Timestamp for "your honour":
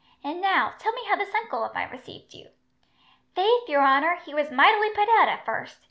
3.69-4.15